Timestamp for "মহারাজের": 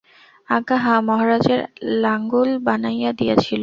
1.01-1.59